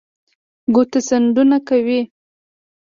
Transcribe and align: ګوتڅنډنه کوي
ګوتڅنډنه 0.75 1.57
کوي 1.67 1.99